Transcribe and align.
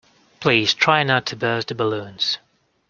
Please 0.39 0.73
try 0.73 1.03
not 1.03 1.27
to 1.27 1.35
burst 1.35 1.67
the 1.67 1.75
balloons 1.75 2.39